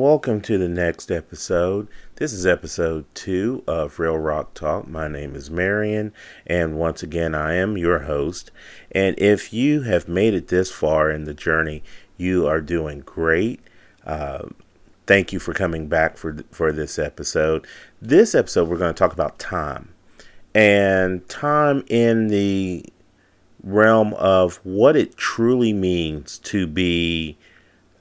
[0.00, 1.86] Welcome to the next episode.
[2.16, 4.88] This is episode two of Real Rock Talk.
[4.88, 6.14] My name is Marion,
[6.46, 8.50] and once again, I am your host.
[8.90, 11.82] And if you have made it this far in the journey,
[12.16, 13.60] you are doing great.
[14.06, 14.44] Uh,
[15.06, 17.66] thank you for coming back for for this episode.
[18.00, 19.92] This episode, we're going to talk about time,
[20.54, 22.86] and time in the
[23.62, 27.36] realm of what it truly means to be.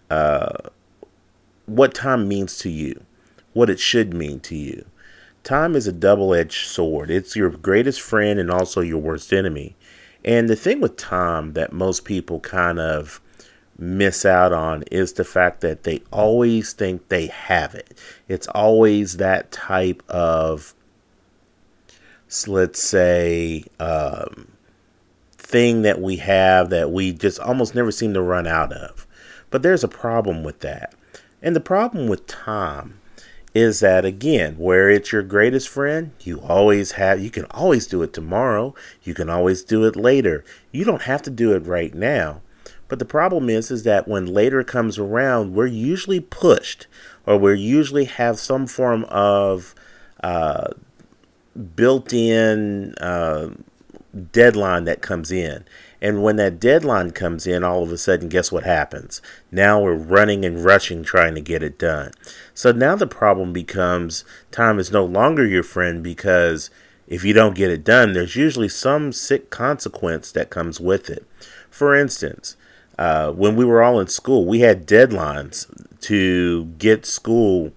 [0.10, 0.70] Uh,
[1.70, 3.04] what time means to you,
[3.54, 4.86] what it should mean to you.
[5.44, 9.76] Time is a double edged sword, it's your greatest friend and also your worst enemy.
[10.26, 13.22] And the thing with time that most people kind of
[13.78, 17.98] miss out on is the fact that they always think they have it.
[18.28, 20.74] It's always that type of,
[22.48, 24.50] let's say, um,
[25.32, 29.08] thing that we have that we just almost never seem to run out of.
[29.50, 30.94] But there's a problem with that.
[31.42, 33.00] And the problem with time
[33.54, 38.04] is that again, where it's your greatest friend, you always have you can always do
[38.04, 40.44] it tomorrow, you can always do it later.
[40.72, 42.42] You don't have to do it right now.
[42.88, 46.88] But the problem is is that when later comes around, we're usually pushed
[47.26, 49.74] or we usually have some form of
[50.24, 50.68] uh,
[51.76, 53.50] built-in uh,
[54.32, 55.66] deadline that comes in.
[56.02, 59.22] And when that deadline comes in, all of a sudden, guess what happens?
[59.52, 62.12] Now we're running and rushing trying to get it done.
[62.54, 66.70] So now the problem becomes time is no longer your friend because
[67.08, 71.26] if you don't get it done, there's usually some sick consequence that comes with it.
[71.70, 72.56] For instance,
[72.98, 75.68] uh, when we were all in school, we had deadlines
[76.02, 77.74] to get school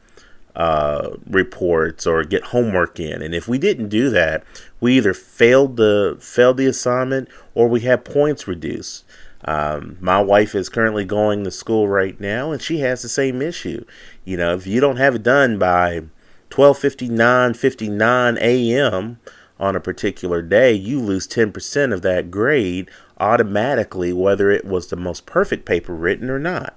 [0.54, 3.22] uh, reports or get homework in.
[3.22, 4.44] And if we didn't do that,
[4.80, 9.04] we either failed the failed the assignment or we had points reduced.
[9.44, 13.42] Um, my wife is currently going to school right now, and she has the same
[13.42, 13.84] issue.
[14.24, 16.02] You know, if you don't have it done by
[16.50, 19.18] 12:59 59 a.m.
[19.58, 24.96] on a particular day, you lose 10% of that grade automatically, whether it was the
[24.96, 26.76] most perfect paper written or not.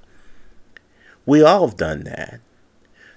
[1.26, 2.40] We all have done that.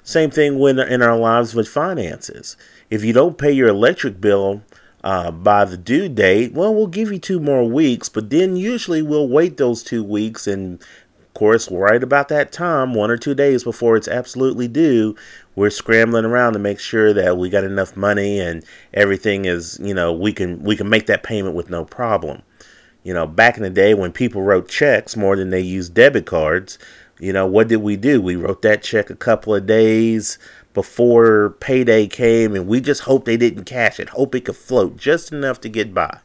[0.09, 2.57] Same thing when in our lives with finances.
[2.89, 4.63] If you don't pay your electric bill
[5.05, 9.03] uh, by the due date, well, we'll give you two more weeks, but then usually
[9.03, 13.35] we'll wait those two weeks and of course, right about that time, one or two
[13.35, 15.15] days before it's absolutely due,
[15.55, 18.65] we're scrambling around to make sure that we got enough money and
[18.95, 22.41] everything is, you know, we can we can make that payment with no problem.
[23.05, 26.25] You know, back in the day when people wrote checks more than they used debit
[26.27, 26.79] cards,
[27.19, 28.21] you know, what did we do?
[28.21, 30.39] We wrote that check a couple of days
[30.75, 34.97] before payday came, and we just hoped they didn't cash it, hope it could float
[34.97, 36.21] just enough to get by.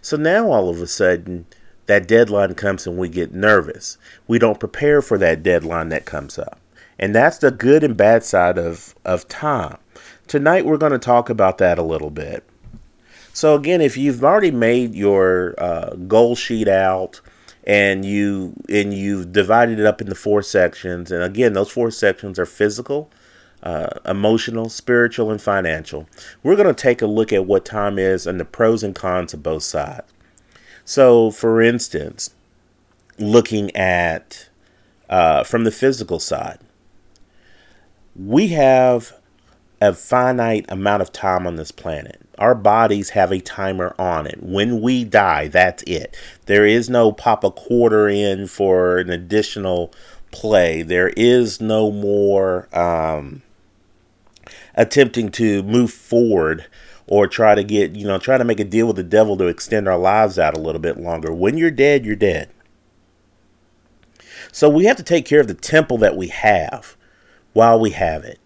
[0.00, 1.46] So now all of a sudden,
[1.86, 3.98] that deadline comes and we get nervous.
[4.26, 6.58] We don't prepare for that deadline that comes up.
[6.98, 9.78] And that's the good and bad side of, of time.
[10.26, 12.44] Tonight, we're going to talk about that a little bit.
[13.32, 17.20] So, again, if you've already made your uh, goal sheet out,
[17.64, 21.10] and you and you've divided it up into four sections.
[21.10, 23.10] And again those four sections are physical
[23.62, 26.08] uh, emotional spiritual and financial.
[26.42, 29.32] We're going to take a look at what time is and the pros and cons
[29.34, 30.12] of both sides.
[30.84, 32.34] So for instance
[33.18, 34.48] looking at
[35.08, 36.58] uh, from the physical side
[38.16, 39.14] we have
[39.80, 42.21] a finite amount of time on this planet.
[42.42, 44.42] Our bodies have a timer on it.
[44.42, 46.16] When we die, that's it.
[46.46, 49.94] There is no pop a quarter in for an additional
[50.32, 50.82] play.
[50.82, 53.42] There is no more um,
[54.74, 56.66] attempting to move forward
[57.06, 59.46] or try to get, you know, try to make a deal with the devil to
[59.46, 61.32] extend our lives out a little bit longer.
[61.32, 62.50] When you're dead, you're dead.
[64.50, 66.96] So we have to take care of the temple that we have
[67.52, 68.40] while we have it.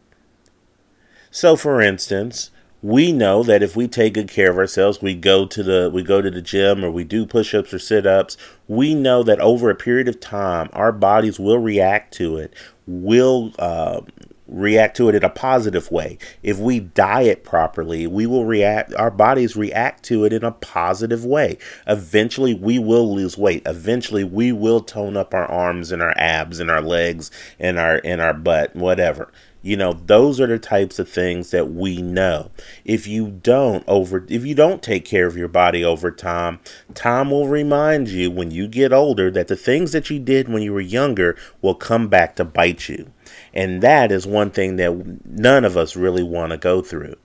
[1.30, 2.50] So, for instance,
[2.82, 6.02] we know that if we take good care of ourselves, we go to the we
[6.02, 8.36] go to the gym or we do push-ups or sit-ups,
[8.68, 12.52] we know that over a period of time, our bodies will react to it,
[12.86, 14.02] will uh,
[14.46, 16.18] react to it in a positive way.
[16.42, 21.24] If we diet properly, we will react our bodies react to it in a positive
[21.24, 21.58] way.
[21.86, 23.62] Eventually we will lose weight.
[23.66, 28.00] Eventually we will tone up our arms and our abs and our legs and our
[28.04, 29.32] and our butt, whatever.
[29.66, 32.52] You know, those are the types of things that we know.
[32.84, 36.60] If you don't over if you don't take care of your body over time,
[36.94, 40.62] time will remind you when you get older that the things that you did when
[40.62, 43.10] you were younger will come back to bite you.
[43.52, 47.16] And that is one thing that none of us really want to go through.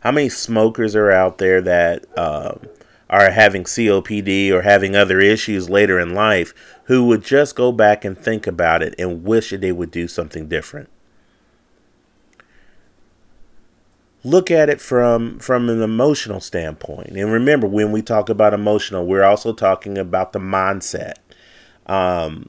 [0.00, 2.56] How many smokers are out there that uh,
[3.08, 6.52] are having COPD or having other issues later in life
[6.84, 10.06] who would just go back and think about it and wish that they would do
[10.06, 10.90] something different.
[14.26, 17.10] Look at it from from an emotional standpoint.
[17.10, 21.14] And remember when we talk about emotional, we're also talking about the mindset.
[21.86, 22.48] Um,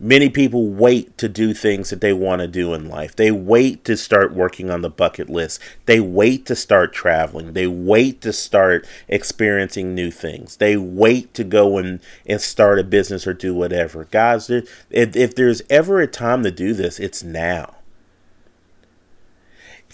[0.00, 3.16] Many people wait to do things that they want to do in life.
[3.16, 5.60] They wait to start working on the bucket list.
[5.86, 7.52] They wait to start traveling.
[7.52, 10.58] They wait to start experiencing new things.
[10.58, 14.04] They wait to go and, and start a business or do whatever.
[14.04, 17.77] Guys, if, if there's ever a time to do this, it's now.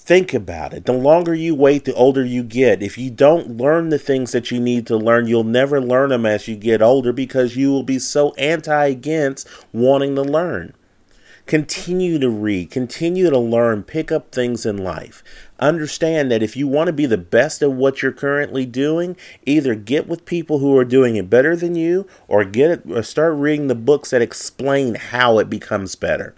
[0.04, 0.84] Think about it.
[0.84, 2.82] The longer you wait, the older you get.
[2.82, 6.26] If you don't learn the things that you need to learn, you'll never learn them
[6.26, 10.74] as you get older because you will be so anti against wanting to learn.
[11.46, 15.24] Continue to read, continue to learn, pick up things in life.
[15.58, 19.16] Understand that if you want to be the best at what you're currently doing,
[19.46, 23.02] either get with people who are doing it better than you or get it or
[23.02, 26.34] start reading the books that explain how it becomes better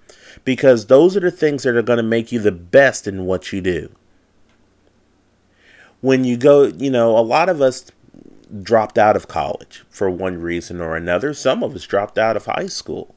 [0.47, 3.53] because those are the things that are going to make you the best in what
[3.53, 3.91] you do.
[6.01, 7.91] When you go, you know, a lot of us
[8.63, 11.35] dropped out of college for one reason or another.
[11.35, 13.13] Some of us dropped out of high school.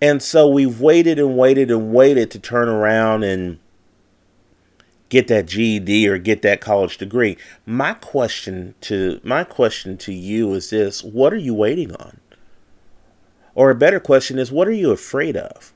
[0.00, 3.58] And so we've waited and waited and waited to turn around and
[5.08, 7.36] get that GED or get that college degree.
[7.66, 12.20] My question to my question to you is this, what are you waiting on?
[13.56, 15.72] Or a better question is what are you afraid of?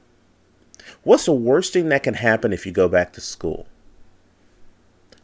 [1.07, 3.69] What's the worst thing that can happen if you go back to school?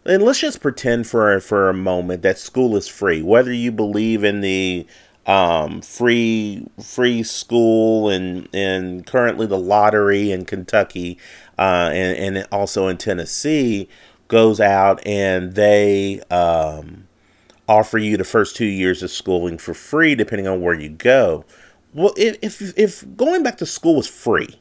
[0.05, 4.23] And let's just pretend for for a moment that school is free, whether you believe
[4.23, 4.87] in the
[5.27, 11.19] um, free free school and and currently the lottery in Kentucky
[11.59, 13.89] uh, and and also in Tennessee
[14.29, 17.09] goes out and they um,
[17.69, 21.45] offer you the first two years of schooling for free, depending on where you go.
[21.93, 24.61] Well, if if going back to school was free,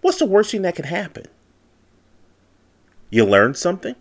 [0.00, 1.26] What's the worst thing that could happen?
[3.10, 3.94] You learn something?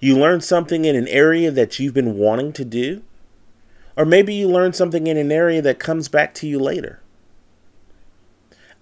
[0.00, 3.02] You learn something in an area that you've been wanting to do?
[3.96, 7.00] Or maybe you learn something in an area that comes back to you later.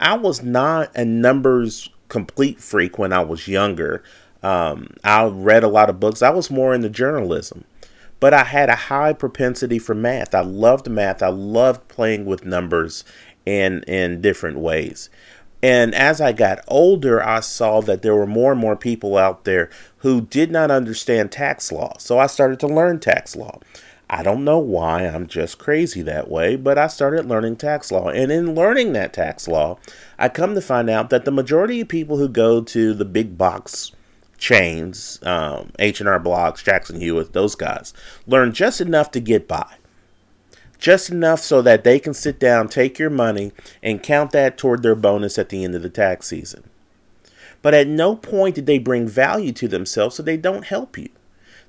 [0.00, 4.02] I was not a numbers complete freak when I was younger.
[4.42, 6.22] Um, I read a lot of books.
[6.22, 7.64] I was more into journalism,
[8.18, 10.34] but I had a high propensity for math.
[10.34, 11.22] I loved math.
[11.22, 13.04] I loved playing with numbers
[13.46, 15.10] in in different ways.
[15.62, 19.44] And as I got older, I saw that there were more and more people out
[19.44, 21.94] there who did not understand tax law.
[21.98, 23.60] So I started to learn tax law.
[24.10, 28.08] I don't know why I'm just crazy that way, but I started learning tax law.
[28.08, 29.78] And in learning that tax law,
[30.18, 33.38] I come to find out that the majority of people who go to the big
[33.38, 33.92] box
[34.36, 37.94] chains, um, H&R Blocks, Jackson Hewitt, those guys,
[38.26, 39.76] learn just enough to get by
[40.82, 43.52] just enough so that they can sit down, take your money,
[43.84, 46.68] and count that toward their bonus at the end of the tax season.
[47.62, 51.08] But at no point did they bring value to themselves, so they don't help you.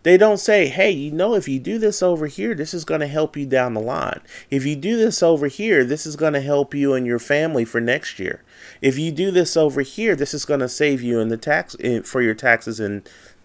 [0.01, 2.99] They don't say, hey, you know, if you do this over here, this is going
[3.01, 4.19] to help you down the line.
[4.49, 7.63] If you do this over here, this is going to help you and your family
[7.63, 8.43] for next year.
[8.81, 11.75] If you do this over here, this is going to save you in the tax
[12.03, 13.03] for your taxes in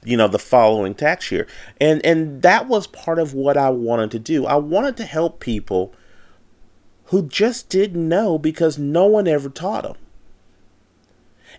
[0.08, 1.46] you know the following tax year.
[1.80, 4.46] And and that was part of what i wanted to do.
[4.46, 5.94] I wanted to help people
[7.06, 9.96] who just didn't know because no one ever taught them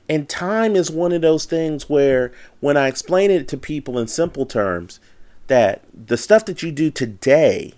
[0.07, 4.07] and time is one of those things where when i explain it to people in
[4.07, 4.99] simple terms
[5.49, 7.73] that the stuff that you do today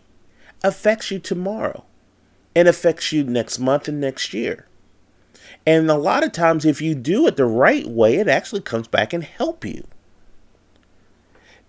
[0.64, 1.84] affects you tomorrow
[2.56, 4.68] and affects you next month and next year.
[5.66, 8.88] And a lot of times if you do it the right way it actually comes
[8.88, 9.86] back and help you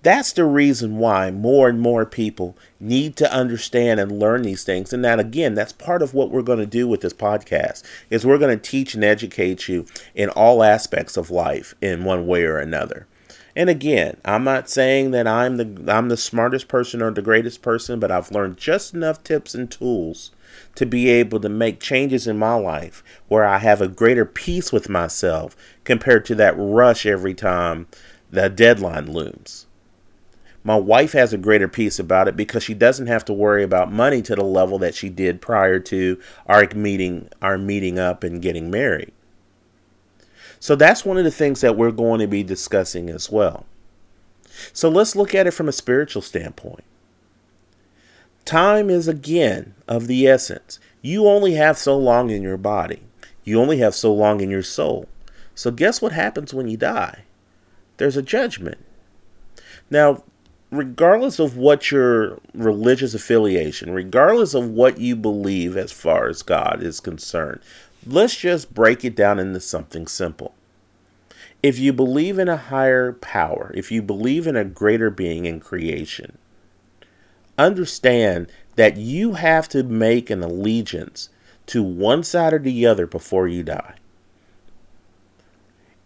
[0.03, 4.93] that's the reason why more and more people need to understand and learn these things.
[4.93, 8.27] And that again, that's part of what we're going to do with this podcast is
[8.27, 12.45] we're going to teach and educate you in all aspects of life in one way
[12.45, 13.07] or another.
[13.55, 17.61] And again, I'm not saying that I'm the I'm the smartest person or the greatest
[17.61, 20.31] person, but I've learned just enough tips and tools
[20.75, 24.73] to be able to make changes in my life where I have a greater peace
[24.73, 25.55] with myself
[25.85, 27.87] compared to that rush every time
[28.31, 29.67] the deadline looms.
[30.65, 33.93] My wife has a greater peace about it because she doesn't have to worry about
[33.93, 38.41] money to the level that she did prior to our meeting our meeting up and
[38.41, 39.13] getting married.
[40.61, 43.67] So that's one of the things that we're going to be discussing as well.
[44.73, 46.85] So let's look at it from a spiritual standpoint.
[48.45, 50.79] Time is again of the essence.
[51.01, 53.03] You only have so long in your body.
[53.43, 55.09] You only have so long in your soul.
[55.55, 57.25] So guess what happens when you die?
[57.97, 58.79] There's a judgment.
[59.91, 60.23] Now,
[60.73, 66.83] regardless of what your religious affiliation, regardless of what you believe as far as God
[66.83, 67.61] is concerned,
[68.07, 70.55] let's just break it down into something simple.
[71.63, 75.61] If you believe in a higher power, if you believe in a greater being in
[75.61, 76.39] creation,
[77.59, 81.29] understand that you have to make an allegiance
[81.67, 83.97] to one side or the other before you die.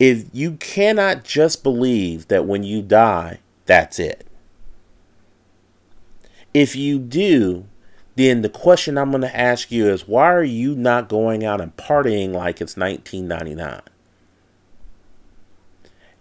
[0.01, 4.26] If you cannot just believe that when you die, that's it.
[6.57, 7.67] If you do,
[8.15, 11.61] then the question I'm going to ask you is why are you not going out
[11.61, 13.83] and partying like it's 1999?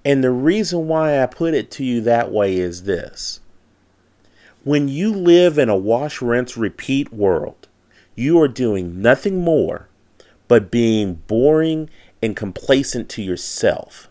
[0.04, 3.40] And the reason why I put it to you that way is this.
[4.66, 7.70] When you live in a wash, rinse, repeat world,
[8.14, 9.88] you are doing nothing more
[10.50, 11.90] but being boring
[12.22, 14.10] and complacent to yourself.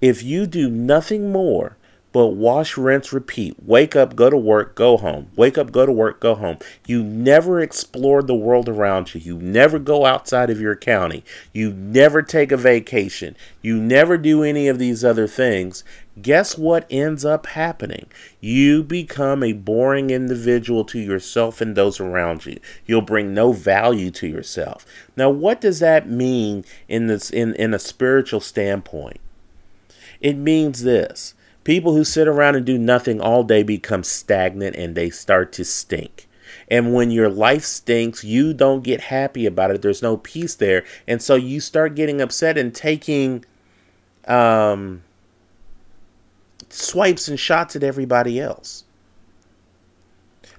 [0.00, 1.76] If you do nothing more
[2.18, 3.54] but wash, rinse, repeat.
[3.64, 5.30] Wake up, go to work, go home.
[5.36, 6.58] Wake up, go to work, go home.
[6.84, 9.20] You never explore the world around you.
[9.20, 11.22] You never go outside of your county.
[11.52, 13.36] You never take a vacation.
[13.62, 15.84] You never do any of these other things.
[16.20, 18.06] Guess what ends up happening?
[18.40, 22.58] You become a boring individual to yourself and those around you.
[22.84, 24.84] You'll bring no value to yourself.
[25.16, 29.20] Now, what does that mean in this in, in a spiritual standpoint?
[30.20, 31.34] It means this
[31.68, 35.66] People who sit around and do nothing all day become stagnant and they start to
[35.66, 36.26] stink.
[36.70, 39.82] And when your life stinks, you don't get happy about it.
[39.82, 40.82] There's no peace there.
[41.06, 43.44] And so you start getting upset and taking
[44.26, 45.02] um,
[46.70, 48.84] swipes and shots at everybody else.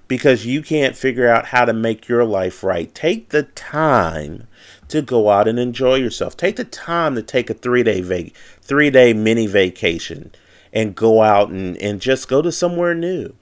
[0.06, 2.94] Because you can't figure out how to make your life right.
[2.94, 4.46] Take the time
[4.86, 6.36] to go out and enjoy yourself.
[6.36, 10.30] Take the time to take a three day vac- three day mini vacation
[10.72, 13.34] and go out and, and just go to somewhere new.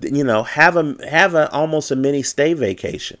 [0.00, 3.18] You know, have a have a almost a mini stay vacation.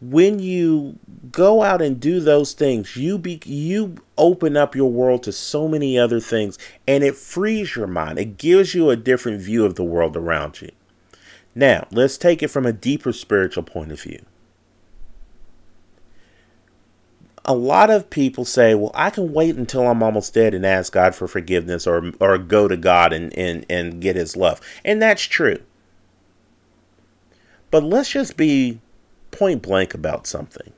[0.00, 0.98] When you
[1.32, 5.68] go out and do those things, you be you open up your world to so
[5.68, 8.18] many other things and it frees your mind.
[8.18, 10.70] It gives you a different view of the world around you.
[11.54, 14.24] Now, let's take it from a deeper spiritual point of view.
[17.48, 20.92] A lot of people say, well, I can wait until I'm almost dead and ask
[20.92, 24.60] God for forgiveness or, or go to God and, and, and get his love.
[24.84, 25.58] And that's true.
[27.70, 28.80] But let's just be
[29.30, 30.74] point blank about something.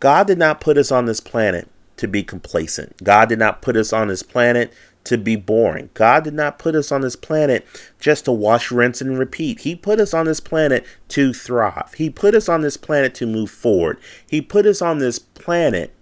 [0.00, 3.02] God did not put us on this planet to be complacent.
[3.02, 4.70] God did not put us on this planet
[5.04, 5.90] to be boring.
[5.94, 7.66] God did not put us on this planet
[8.00, 9.60] just to wash, rinse, and repeat.
[9.60, 11.94] He put us on this planet to thrive.
[11.94, 13.98] He put us on this planet to move forward.
[14.26, 15.92] He put us on this planet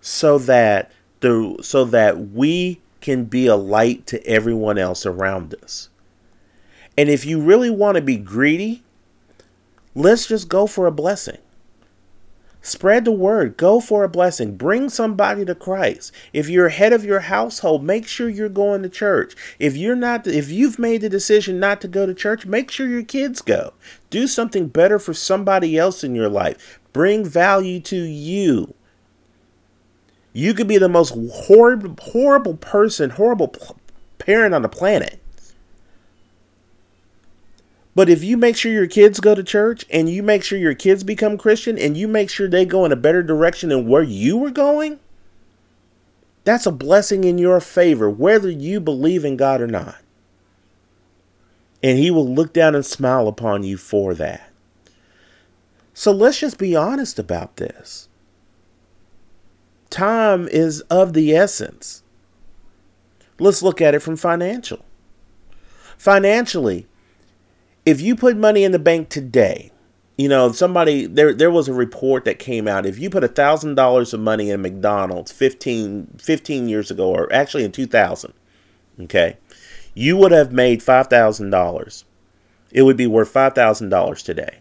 [0.00, 5.88] so that the so that we can be a light to everyone else around us.
[6.96, 8.82] And if you really want to be greedy,
[9.94, 11.38] let's just go for a blessing.
[12.60, 13.56] Spread the word.
[13.56, 14.56] Go for a blessing.
[14.56, 16.12] Bring somebody to Christ.
[16.32, 19.34] If you're head of your household, make sure you're going to church.
[19.58, 22.88] If you're not if you've made the decision not to go to church, make sure
[22.88, 23.72] your kids go.
[24.10, 26.80] Do something better for somebody else in your life.
[26.92, 28.74] Bring value to you.
[30.32, 33.54] You could be the most horrible horrible person, horrible
[34.18, 35.20] parent on the planet.
[37.94, 40.74] But if you make sure your kids go to church and you make sure your
[40.74, 44.02] kids become Christian and you make sure they go in a better direction than where
[44.02, 45.00] you were going,
[46.44, 49.96] that's a blessing in your favor, whether you believe in God or not.
[51.82, 54.50] And He will look down and smile upon you for that.
[55.92, 58.08] So let's just be honest about this.
[59.90, 62.02] Time is of the essence.
[63.40, 64.84] Let's look at it from financial.
[65.96, 66.86] Financially,
[67.88, 69.72] if you put money in the bank today,
[70.18, 72.84] you know, somebody there there was a report that came out.
[72.84, 77.32] If you put a thousand dollars of money in McDonald's 15, 15 years ago, or
[77.32, 78.34] actually in two thousand,
[79.00, 79.38] okay,
[79.94, 82.04] you would have made five thousand dollars.
[82.70, 84.58] It would be worth five thousand dollars today.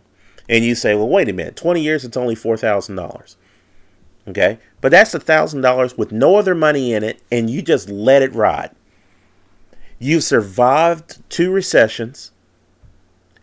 [0.48, 3.36] And you say, well, wait a minute, twenty years, it's only four thousand dollars.
[4.26, 7.90] Okay, but that's a thousand dollars with no other money in it, and you just
[7.90, 8.72] let it ride.
[10.00, 12.32] You've survived two recessions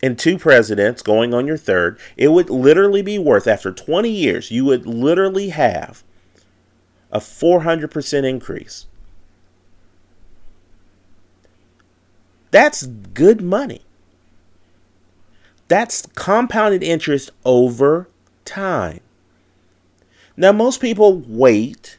[0.01, 4.51] and two presidents going on your third, it would literally be worth, after 20 years,
[4.51, 6.03] you would literally have
[7.11, 8.87] a 400% increase.
[12.51, 13.81] That's good money.
[15.67, 18.09] That's compounded interest over
[18.45, 19.01] time.
[20.37, 21.97] Now, most people wait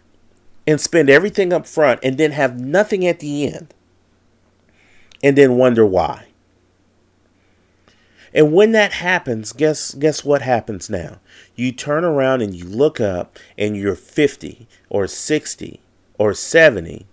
[0.66, 3.74] and spend everything up front and then have nothing at the end.
[5.22, 6.26] and then wonder why.
[8.34, 11.20] And when that happens, guess guess what happens now?
[11.54, 15.80] You turn around and you look up and you're 50 or 60
[16.18, 17.06] or 70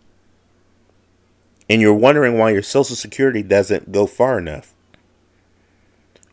[1.70, 4.74] and you're wondering why your social security doesn't go far enough.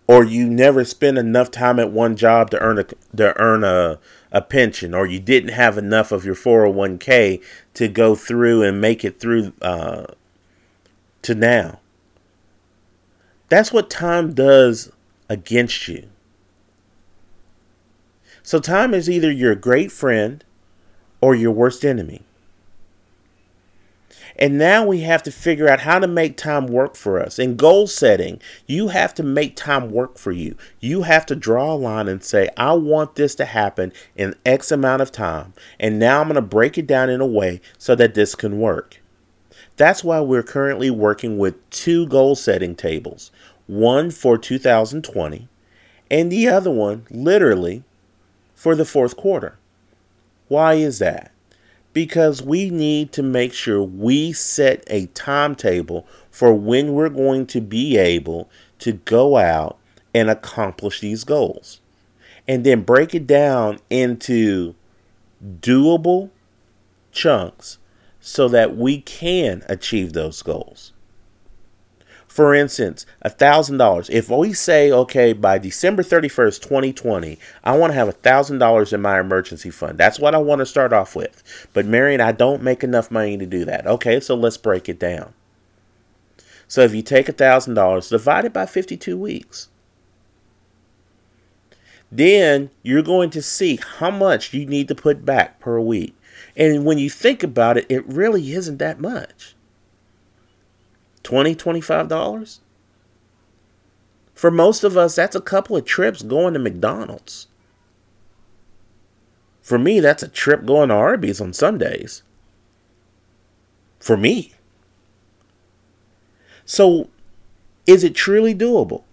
[0.07, 2.85] Or you never spend enough time at one job to earn a
[3.17, 4.01] to earn a,
[4.33, 7.41] a pension, or you didn't have enough of your 401k
[7.75, 10.07] to go through and make it through uh,
[11.23, 11.79] to now.
[13.51, 14.91] That's what time does
[15.29, 16.09] against you.
[18.43, 20.43] So, time is either your great friend
[21.21, 22.23] or your worst enemy.
[24.37, 27.39] And now we have to figure out how to make time work for us.
[27.39, 30.57] In goal setting, you have to make time work for you.
[30.79, 34.73] You have to draw a line and say, I want this to happen in X
[34.73, 35.53] amount of time.
[35.79, 38.59] And now I'm going to break it down in a way so that this can
[38.61, 39.01] work.
[39.81, 43.31] That's why we're currently working with two goal setting tables
[43.67, 45.49] one for 2020
[46.11, 47.83] and the other one, literally,
[48.55, 49.57] for the fourth quarter.
[50.49, 51.33] Why is that?
[51.93, 57.61] because we need to make sure we set a timetable for when we're going to
[57.61, 59.77] be able to go out
[60.15, 61.81] and accomplish these goals.
[62.47, 64.75] And then break it down into
[65.61, 66.31] doable
[67.13, 67.79] chunks
[68.21, 70.93] so that we can achieve those goals.
[72.31, 74.09] For instance, $1,000.
[74.09, 79.19] If we say, okay, by December 31st, 2020, I want to have $1,000 in my
[79.19, 79.99] emergency fund.
[79.99, 81.69] That's what I want to start off with.
[81.73, 83.85] But, Marion, I don't make enough money to do that.
[83.85, 85.35] Okay, so let's break it down.
[86.69, 89.69] So if you take $1,000, divide it by 52 weeks.
[92.13, 96.15] Then you're going to see how much you need to put back per week.
[96.61, 99.57] And when you think about it, it really isn't that much.
[101.23, 102.59] 20 $25?
[104.35, 107.47] For most of us, that's a couple of trips going to McDonald's.
[109.63, 112.23] For me, that's a trip going to Arby's on Sundays.
[113.99, 114.53] For me.
[116.67, 117.09] So,
[117.87, 119.05] is it truly doable?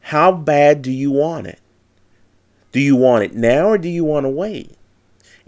[0.00, 1.60] How bad do you want it?
[2.72, 4.76] Do you want it now or do you want to wait?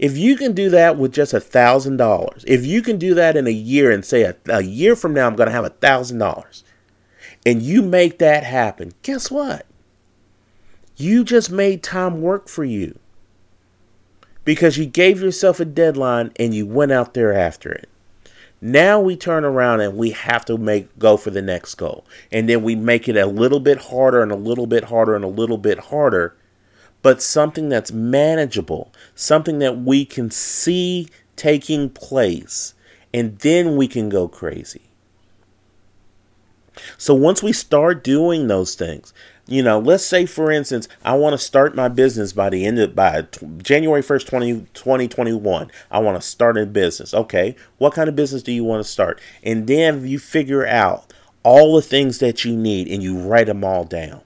[0.03, 3.37] If you can do that with just a thousand dollars, if you can do that
[3.37, 5.69] in a year and say a, a year from now I'm going to have a
[5.69, 6.65] thousand dollars,
[7.45, 9.65] and you make that happen, guess what?
[10.97, 12.99] You just made time work for you
[14.43, 17.87] because you gave yourself a deadline and you went out there after it.
[18.59, 22.03] Now we turn around and we have to make go for the next goal.
[22.29, 25.23] And then we make it a little bit harder and a little bit harder and
[25.23, 26.35] a little bit harder
[27.03, 32.73] but something that's manageable, something that we can see taking place,
[33.13, 34.81] and then we can go crazy.
[36.97, 39.13] So once we start doing those things,
[39.45, 42.79] you know, let's say for instance, I want to start my business by the end
[42.79, 45.69] of by January 1st, 20, 2021.
[45.91, 47.13] I want to start a business.
[47.13, 49.19] Okay, what kind of business do you want to start?
[49.43, 51.13] And then you figure out
[51.43, 54.21] all the things that you need and you write them all down.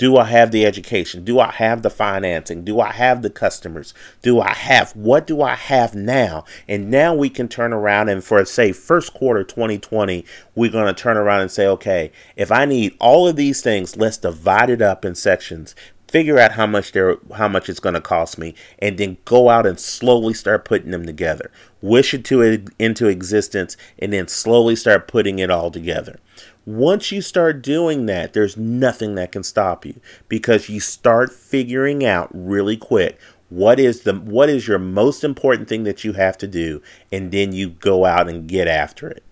[0.00, 1.24] Do I have the education?
[1.24, 2.64] Do I have the financing?
[2.64, 3.92] Do I have the customers?
[4.22, 6.46] Do I have what do I have now?
[6.66, 10.98] And now we can turn around and for say first quarter 2020, we're going to
[10.98, 14.80] turn around and say, okay, if I need all of these things, let's divide it
[14.80, 15.74] up in sections
[16.10, 19.48] figure out how much they're how much it's going to cost me and then go
[19.48, 21.52] out and slowly start putting them together.
[21.80, 26.18] Wish it to into existence and then slowly start putting it all together.
[26.66, 32.04] Once you start doing that there's nothing that can stop you because you start figuring
[32.04, 33.18] out really quick
[33.48, 37.30] what is the what is your most important thing that you have to do and
[37.30, 39.22] then you go out and get after it.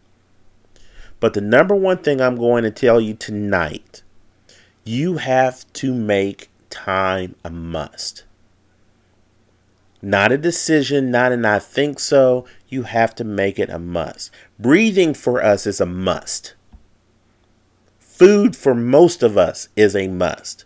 [1.19, 4.03] But the number one thing I'm going to tell you tonight
[4.85, 8.25] you have to make time a must.
[10.01, 12.47] Not a decision, not an I think so.
[12.69, 14.31] You have to make it a must.
[14.59, 16.55] Breathing for us is a must.
[17.99, 20.65] Food for most of us is a must.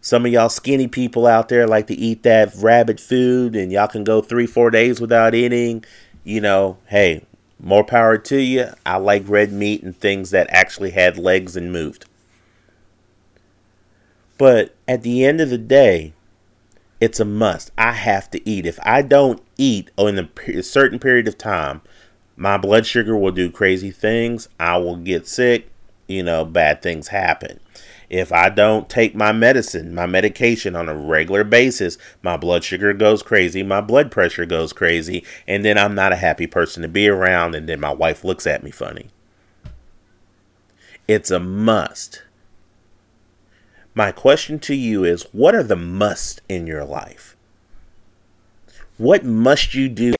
[0.00, 3.86] Some of y'all skinny people out there like to eat that rabbit food and y'all
[3.86, 5.84] can go three, four days without eating.
[6.24, 7.24] You know, hey,
[7.58, 8.68] more power to you.
[8.86, 12.06] I like red meat and things that actually had legs and moved.
[14.40, 16.14] But at the end of the day,
[16.98, 17.72] it's a must.
[17.76, 18.64] I have to eat.
[18.64, 21.82] If I don't eat in a certain period of time,
[22.36, 24.48] my blood sugar will do crazy things.
[24.58, 25.70] I will get sick.
[26.06, 27.60] You know, bad things happen.
[28.08, 32.94] If I don't take my medicine, my medication on a regular basis, my blood sugar
[32.94, 36.88] goes crazy, my blood pressure goes crazy, and then I'm not a happy person to
[36.88, 39.10] be around, and then my wife looks at me funny.
[41.06, 42.22] It's a must.
[43.94, 47.36] My question to you is what are the musts in your life?
[48.98, 50.14] What must you do?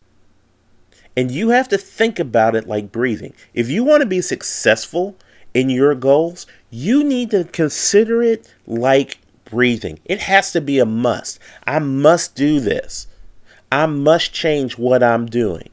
[1.17, 3.35] And you have to think about it like breathing.
[3.55, 5.17] If you want to be successful
[5.55, 9.99] in your goals, you need to consider it like breathing.
[10.05, 11.39] It has to be a must.
[11.67, 13.07] I must do this.
[13.71, 15.69] I must change what I'm doing.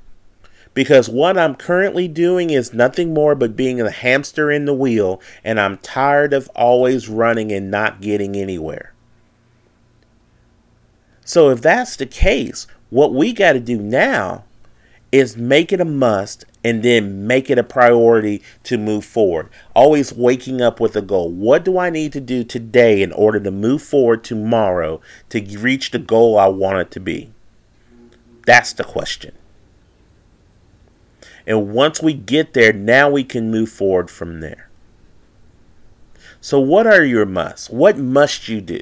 [0.78, 5.20] Because what I'm currently doing is nothing more but being a hamster in the wheel,
[5.44, 8.94] and I'm tired of always running and not getting anywhere.
[11.26, 14.44] So, if that's the case, what we got to do now
[15.12, 19.50] is make it a must and then make it a priority to move forward.
[19.76, 21.32] Always waking up with a goal.
[21.32, 25.90] What do I need to do today in order to move forward tomorrow to reach
[25.90, 27.32] the goal I want it to be?
[28.46, 29.34] That's the question.
[31.48, 34.70] And once we get there, now we can move forward from there.
[36.42, 37.70] So, what are your musts?
[37.70, 38.82] What must you do?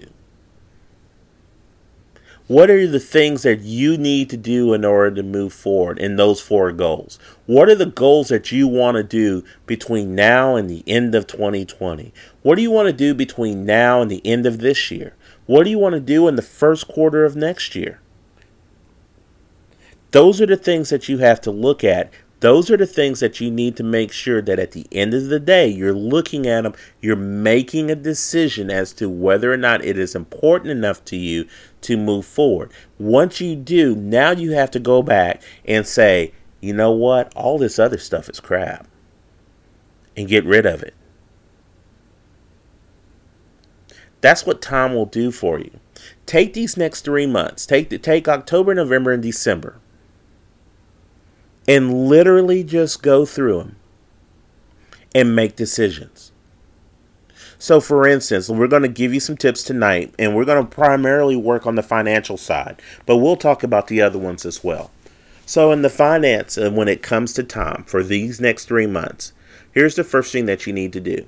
[2.48, 6.16] What are the things that you need to do in order to move forward in
[6.16, 7.18] those four goals?
[7.48, 11.26] What are the goals that you want to do between now and the end of
[11.26, 12.14] 2020?
[12.44, 15.16] What do you want to do between now and the end of this year?
[15.48, 18.00] What do you want to do in the first quarter of next year?
[20.12, 22.12] Those are the things that you have to look at.
[22.42, 25.28] Those are the things that you need to make sure that at the end of
[25.28, 29.86] the day, you're looking at them, you're making a decision as to whether or not
[29.86, 31.48] it is important enough to you
[31.82, 32.72] to move forward.
[33.00, 37.34] Once you do, now you have to go back and say, you know what?
[37.36, 38.88] All this other stuff is crap.
[40.18, 40.94] And get rid of it.
[44.22, 45.80] That's what time will do for you.
[46.26, 47.66] Take these next three months.
[47.66, 49.80] Take the, take October, November, and December
[51.68, 53.76] and literally just go through them
[55.14, 56.32] and make decisions.
[57.58, 60.70] So, for instance, we're going to give you some tips tonight, and we're going to
[60.70, 64.92] primarily work on the financial side, but we'll talk about the other ones as well.
[65.46, 68.88] So, in the finance, and uh, when it comes to time for these next three
[68.88, 69.32] months,
[69.72, 71.26] here's the first thing that you need to do.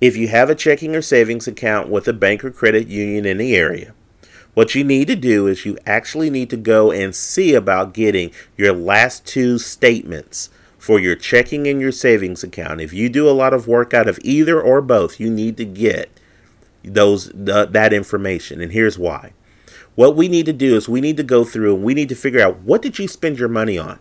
[0.00, 3.38] If you have a checking or savings account with a bank or credit union in
[3.38, 3.94] the area,
[4.58, 8.32] what you need to do is you actually need to go and see about getting
[8.56, 12.80] your last two statements for your checking and your savings account.
[12.80, 15.64] If you do a lot of work out of either or both, you need to
[15.64, 16.10] get
[16.82, 18.60] those that information.
[18.60, 19.32] And here's why.
[19.94, 22.16] What we need to do is we need to go through and we need to
[22.16, 24.00] figure out what did you spend your money on?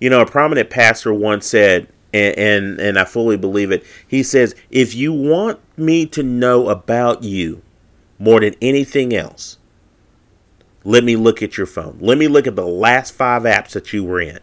[0.00, 3.86] You know, a prominent pastor once said, and, and, and I fully believe it.
[4.08, 7.62] He says, if you want me to know about you,
[8.22, 9.58] more than anything else,
[10.84, 11.98] let me look at your phone.
[12.00, 14.38] Let me look at the last five apps that you were in.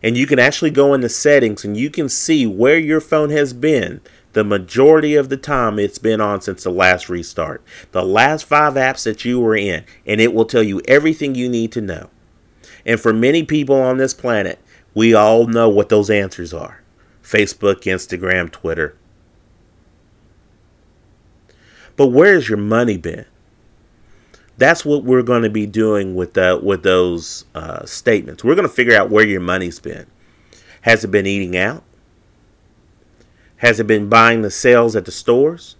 [0.00, 3.52] And you can actually go into settings and you can see where your phone has
[3.52, 4.00] been
[4.34, 7.60] the majority of the time it's been on since the last restart.
[7.90, 11.48] The last five apps that you were in, and it will tell you everything you
[11.48, 12.08] need to know.
[12.86, 14.60] And for many people on this planet,
[14.94, 16.82] we all know what those answers are
[17.20, 18.96] Facebook, Instagram, Twitter.
[22.00, 23.26] But where's your money been?
[24.56, 28.42] That's what we're going to be doing with that with those uh, statements.
[28.42, 30.06] We're going to figure out where your money's been.
[30.80, 31.82] Has it been eating out?
[33.56, 35.76] Has it been buying the sales at the stores?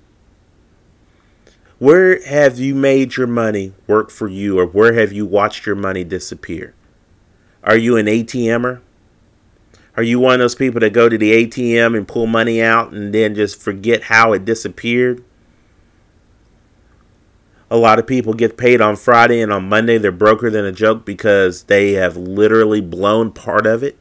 [1.78, 5.74] Where have you made your money work for you, or where have you watched your
[5.74, 6.74] money disappear?
[7.64, 8.82] Are you an ATMer?
[9.96, 12.92] Are you one of those people that go to the ATM and pull money out
[12.92, 15.24] and then just forget how it disappeared?
[17.70, 20.72] A lot of people get paid on Friday and on Monday they're broker than a
[20.72, 23.96] joke because they have literally blown part of it.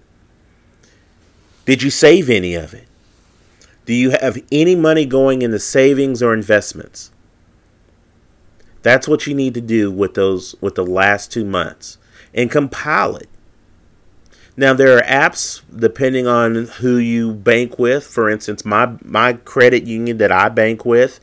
[1.66, 2.88] Did you save any of it?
[3.86, 7.12] Do you have any money going into savings or investments?
[8.82, 11.98] That's what you need to do with those with the last 2 months
[12.34, 13.30] and compile it.
[14.56, 18.06] Now there are apps depending on who you bank with.
[18.06, 21.20] For instance, my my credit union that I bank with,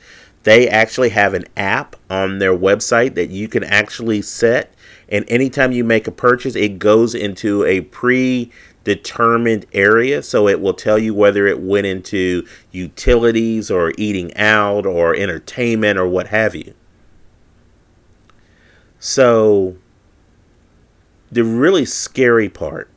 [0.47, 4.73] they actually have an app on their website that you can actually set.
[5.09, 10.23] And anytime you make a purchase, it goes into a predetermined area.
[10.23, 15.99] So it will tell you whether it went into utilities or eating out or entertainment
[15.99, 16.75] or what have you.
[19.01, 19.79] So
[21.29, 22.89] the really scary part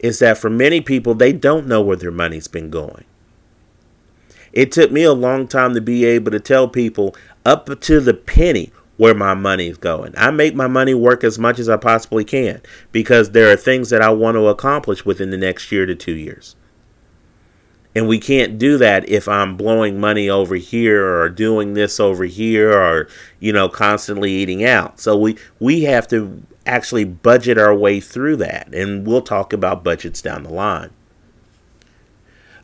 [0.00, 3.04] is that for many people, they don't know where their money's been going.
[4.54, 7.14] It took me a long time to be able to tell people
[7.44, 10.14] up to the penny where my money is going.
[10.16, 12.62] I make my money work as much as I possibly can
[12.92, 16.12] because there are things that I want to accomplish within the next year to 2
[16.12, 16.54] years.
[17.96, 22.24] And we can't do that if I'm blowing money over here or doing this over
[22.24, 23.08] here or
[23.40, 25.00] you know constantly eating out.
[25.00, 29.84] So we we have to actually budget our way through that and we'll talk about
[29.84, 30.90] budgets down the line.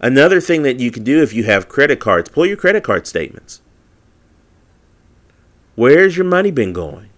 [0.00, 3.06] Another thing that you can do if you have credit cards, pull your credit card
[3.06, 3.60] statements.
[5.74, 7.10] Where's your money been going?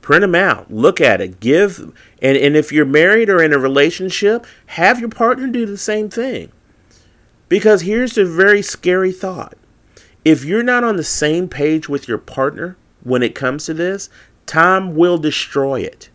[0.00, 0.72] Print them out.
[0.72, 1.40] Look at it.
[1.40, 5.76] Give and, and if you're married or in a relationship, have your partner do the
[5.76, 6.52] same thing.
[7.48, 9.54] Because here's the very scary thought.
[10.24, 14.08] If you're not on the same page with your partner when it comes to this,
[14.46, 16.08] time will destroy it.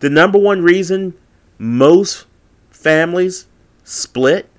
[0.00, 1.14] The number one reason
[1.58, 2.26] most
[2.70, 3.46] families
[3.88, 4.50] split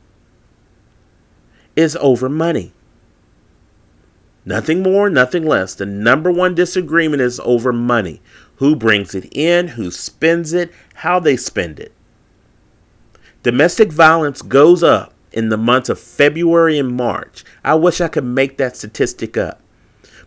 [1.75, 2.73] is over money.
[4.43, 5.75] Nothing more, nothing less.
[5.75, 8.21] The number one disagreement is over money.
[8.55, 11.93] Who brings it in, who spends it, how they spend it.
[13.43, 17.45] Domestic violence goes up in the months of February and March.
[17.63, 19.61] I wish I could make that statistic up.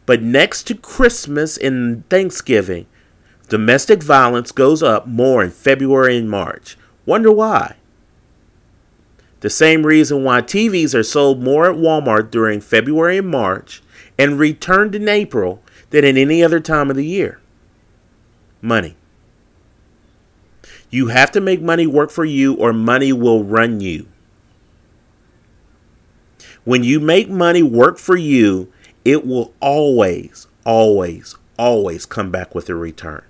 [0.06, 2.86] But next to Christmas and Thanksgiving,
[3.48, 6.78] domestic violence goes up more in February and March.
[7.04, 7.74] Wonder why?
[9.42, 13.82] The same reason why TVs are sold more at Walmart during February and March
[14.16, 17.40] and returned in April than at any other time of the year.
[18.60, 18.94] Money.
[20.90, 24.06] You have to make money work for you, or money will run you.
[26.62, 28.72] When you make money work for you,
[29.04, 33.24] it will always, always, always come back with a return.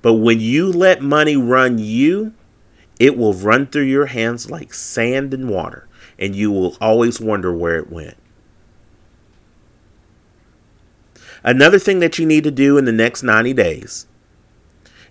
[0.00, 2.32] But when you let money run you,
[3.02, 5.88] it will run through your hands like sand and water,
[6.20, 8.16] and you will always wonder where it went.
[11.42, 14.06] Another thing that you need to do in the next 90 days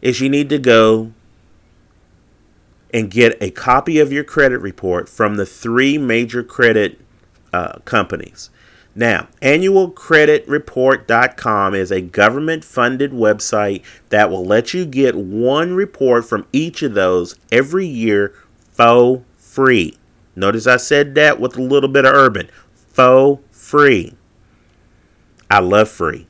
[0.02, 1.12] is you need to go
[2.94, 6.98] and get a copy of your credit report from the three major credit
[7.52, 8.50] uh, companies.
[8.94, 16.46] Now, annualcreditreport.com is a government funded website that will let you get one report from
[16.52, 18.34] each of those every year
[18.74, 19.98] for free.
[20.36, 22.50] Notice I said that with a little bit of urban.
[22.74, 24.16] For free.
[25.50, 26.28] I love free.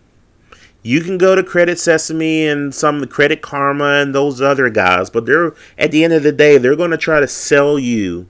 [0.83, 5.25] You can go to Credit Sesame and some Credit Karma and those other guys, but
[5.25, 8.27] they're at the end of the day, they're going to try to sell you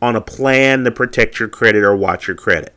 [0.00, 2.72] on a plan to protect your credit or watch your credit.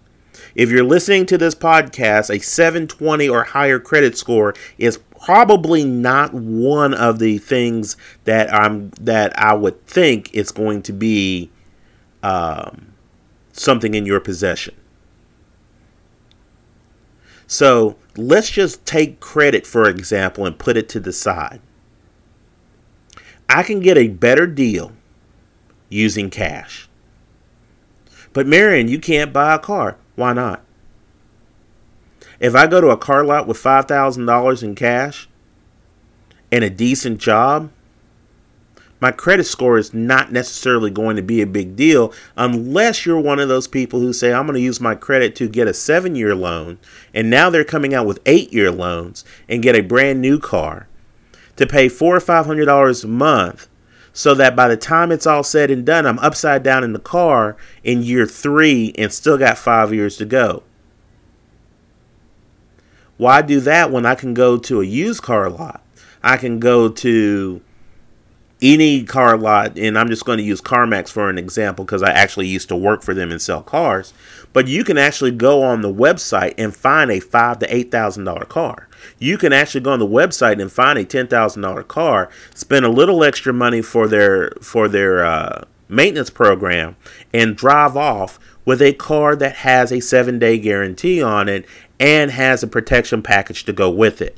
[0.56, 6.34] If you're listening to this podcast, a 720 or higher credit score is probably not
[6.34, 11.52] one of the things that I'm that I would think is going to be
[12.24, 12.94] um,
[13.54, 14.76] something in your possession.
[17.48, 21.62] So let's just take credit, for example, and put it to the side.
[23.50, 24.94] I can get a better deal
[25.90, 26.88] using cash.
[28.32, 29.98] But Marion, you can't buy a car.
[30.22, 30.62] Why not?
[32.40, 35.28] If I go to a car lot with $5,000 in cash
[36.52, 37.72] and a decent job,
[39.00, 43.40] my credit score is not necessarily going to be a big deal unless you're one
[43.40, 46.14] of those people who say, I'm going to use my credit to get a seven
[46.14, 46.78] year loan.
[47.16, 50.88] And now they're coming out with eight year loans and get a brand new car
[51.56, 53.68] to pay four or five hundred dollars a month
[54.14, 57.00] so that by the time it's all said and done, I'm upside down in the
[57.00, 60.64] car in year three and still got five years to go.
[63.18, 65.84] Why do that when I can go to a used car lot?
[66.24, 67.62] I can go to
[68.62, 72.12] any car lot, and I'm just going to use CarMax for an example because I
[72.12, 74.14] actually used to work for them and sell cars.
[74.54, 78.26] But you can actually go on the website and find a five to eight thousand
[78.26, 78.88] dollar car.
[79.18, 82.86] You can actually go on the website and find a ten thousand dollar car, spend
[82.86, 86.96] a little extra money for their for their uh, maintenance program,
[87.34, 91.66] and drive off with a car that has a seven day guarantee on it
[92.00, 94.38] and has a protection package to go with it.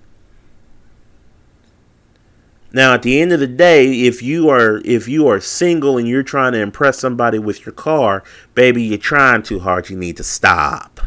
[2.75, 6.07] Now, at the end of the day, if you are if you are single and
[6.07, 8.23] you're trying to impress somebody with your car,
[8.55, 9.91] baby, you're trying too hard.
[9.91, 10.99] You need to stop.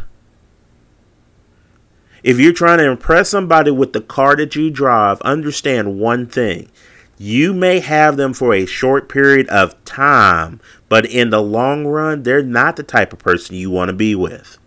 [2.22, 6.70] If you're trying to impress somebody with the car that you drive, understand one thing.
[7.18, 12.22] You may have them for a short period of time, but in the long run,
[12.22, 14.58] they're not the type of person you want to be with.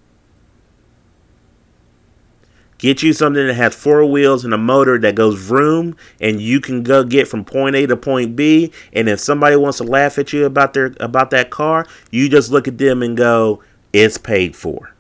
[2.80, 6.62] Get you something that has four wheels and a motor that goes vroom, and you
[6.62, 8.72] can go get from point A to point B.
[8.94, 12.52] And if somebody wants to laugh at you about their about that car, you just
[12.52, 13.62] look at them and go,
[13.92, 14.94] "It's paid for."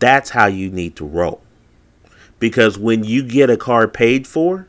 [0.00, 1.40] That's how you need to roll.
[2.40, 4.66] Because when you get a car paid for,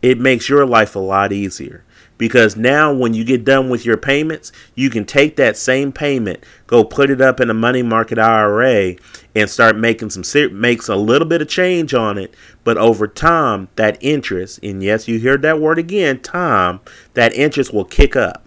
[0.00, 1.84] it makes your life a lot easier.
[2.18, 6.42] Because now, when you get done with your payments, you can take that same payment,
[6.66, 8.96] go put it up in a money market IRA,
[9.36, 12.34] and start making some makes a little bit of change on it.
[12.64, 16.80] But over time, that interest, and yes, you heard that word again, time,
[17.14, 18.44] that interest will kick up.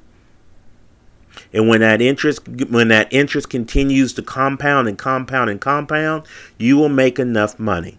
[1.54, 6.24] And when that interest when that interest continues to compound and compound and compound,
[6.58, 7.98] you will make enough money.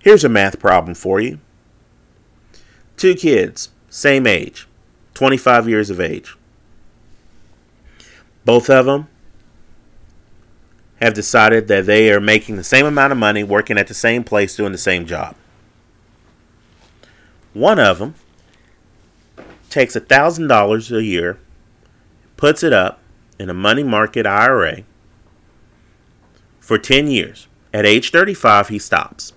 [0.00, 1.40] Here's a math problem for you.
[3.00, 4.68] Two kids, same age,
[5.14, 6.36] 25 years of age.
[8.44, 9.08] Both of them
[11.00, 14.22] have decided that they are making the same amount of money working at the same
[14.22, 15.34] place doing the same job.
[17.54, 18.16] One of them
[19.70, 21.38] takes $1,000 a year,
[22.36, 23.00] puts it up
[23.38, 24.82] in a money market IRA
[26.58, 27.48] for 10 years.
[27.72, 29.32] At age 35, he stops,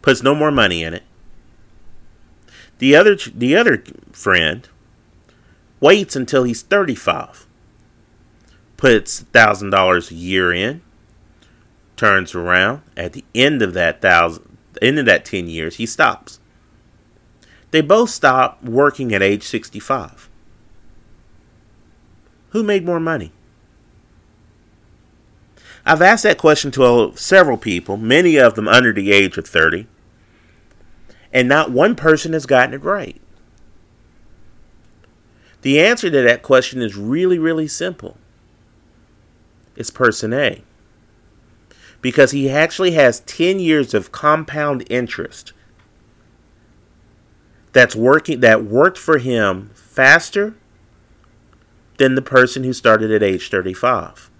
[0.00, 1.02] puts no more money in it.
[2.78, 4.68] The other, the other friend
[5.80, 7.46] waits until he's 35,
[8.76, 10.82] puts $1,000 a year in,
[11.96, 12.82] turns around.
[12.96, 16.38] At the end of that thousand, end of that 10 years, he stops.
[17.70, 20.28] They both stop working at age 65.
[22.50, 23.32] Who made more money?
[25.84, 29.46] I've asked that question to uh, several people, many of them under the age of
[29.46, 29.86] 30,
[31.32, 33.20] and not one person has gotten it right.
[35.62, 38.16] The answer to that question is really, really simple.
[39.76, 40.62] It's person A.
[42.00, 45.52] Because he actually has 10 years of compound interest
[47.72, 50.54] that's working that worked for him faster
[51.98, 54.30] than the person who started at age 35.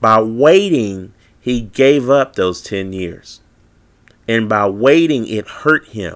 [0.00, 3.40] By waiting, he gave up those 10 years.
[4.30, 6.14] And by waiting, it hurt him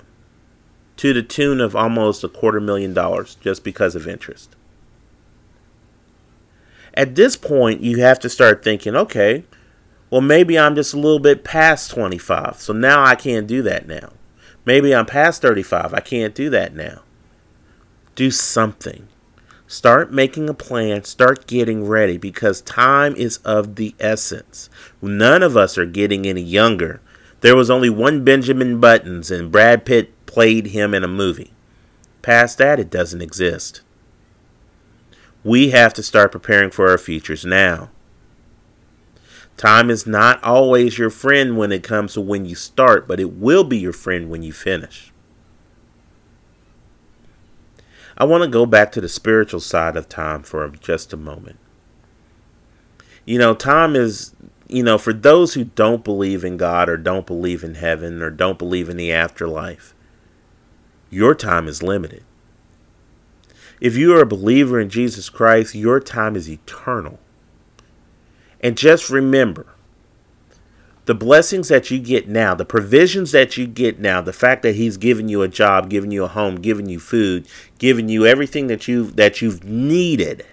[0.98, 4.54] to the tune of almost a quarter million dollars just because of interest.
[6.96, 9.42] At this point, you have to start thinking, okay,
[10.10, 13.88] well, maybe I'm just a little bit past 25, so now I can't do that
[13.88, 14.12] now.
[14.64, 15.92] Maybe I'm past 35.
[15.92, 17.02] I can't do that now.
[18.14, 19.08] Do something.
[19.66, 21.02] Start making a plan.
[21.02, 24.70] Start getting ready because time is of the essence.
[25.02, 27.00] None of us are getting any younger.
[27.44, 31.52] There was only one Benjamin Buttons, and Brad Pitt played him in a movie.
[32.22, 33.82] Past that, it doesn't exist.
[35.44, 37.90] We have to start preparing for our futures now.
[39.58, 43.34] Time is not always your friend when it comes to when you start, but it
[43.34, 45.12] will be your friend when you finish.
[48.16, 51.58] I want to go back to the spiritual side of time for just a moment.
[53.26, 54.34] You know, time is,
[54.68, 58.30] you know, for those who don't believe in God or don't believe in heaven or
[58.30, 59.94] don't believe in the afterlife,
[61.10, 62.24] your time is limited.
[63.80, 67.18] If you are a believer in Jesus Christ, your time is eternal.
[68.60, 69.66] And just remember
[71.04, 74.76] the blessings that you get now, the provisions that you get now, the fact that
[74.76, 77.46] he's giving you a job, giving you a home, giving you food,
[77.78, 80.46] giving you everything that you that you've needed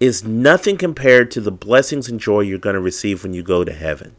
[0.00, 3.64] is nothing compared to the blessings and joy you're going to receive when you go
[3.64, 4.16] to heaven.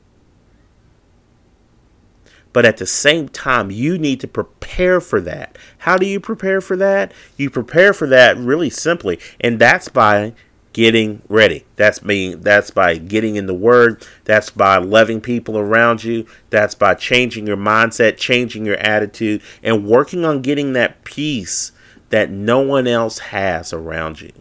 [2.53, 5.57] But at the same time, you need to prepare for that.
[5.79, 7.11] How do you prepare for that?
[7.35, 10.33] You prepare for that really simply, and that's by
[10.71, 11.65] getting ready.
[11.75, 12.33] That's me.
[12.33, 14.05] That's by getting in the Word.
[14.23, 16.27] That's by loving people around you.
[16.49, 21.73] That's by changing your mindset, changing your attitude, and working on getting that peace
[22.09, 24.31] that no one else has around you.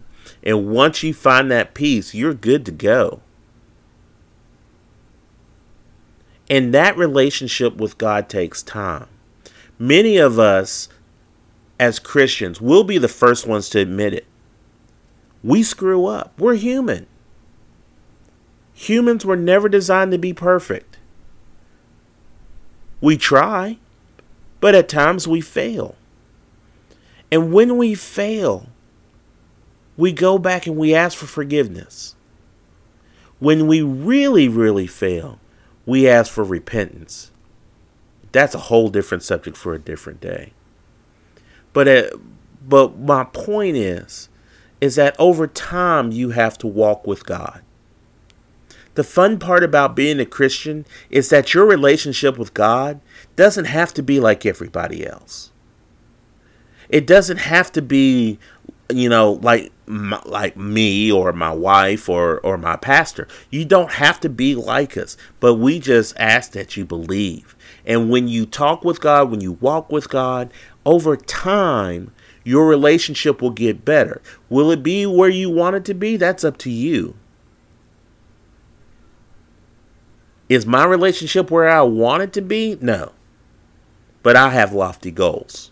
[0.45, 3.21] And once you find that peace, you're good to go.
[6.49, 9.09] And that relationship with God takes time.
[9.79, 10.89] Many of us
[11.81, 14.27] as Christians will be the first ones to admit it
[15.45, 16.33] we screw up.
[16.41, 17.07] We're human.
[18.73, 20.99] Humans were never designed to be perfect.
[23.03, 23.79] We try,
[24.61, 25.97] but at times we fail.
[27.31, 28.69] And when we fail,
[29.97, 32.15] we go back and we ask for forgiveness.
[33.39, 35.39] When we really, really fail,
[35.87, 37.31] we ask for repentance.
[38.33, 40.53] That's a whole different subject for a different day.
[41.73, 42.11] But uh,
[42.67, 44.29] but my point is
[44.81, 47.63] is that over time you have to walk with God.
[48.95, 53.01] The fun part about being a Christian is that your relationship with God
[53.35, 55.51] doesn't have to be like everybody else.
[56.89, 58.39] It doesn't have to be,
[58.93, 63.29] you know, like my, like me or my wife or or my pastor.
[63.51, 67.57] You don't have to be like us, but we just ask that you believe.
[67.87, 70.53] And when you talk with God, when you walk with God,
[70.87, 72.13] over time,
[72.45, 74.21] your relationship will get better.
[74.49, 76.17] Will it be where you want it to be?
[76.17, 77.17] That's up to you.
[80.49, 82.77] Is my relationship where I want it to be?
[82.81, 83.13] No.
[84.23, 85.71] But I have lofty goals.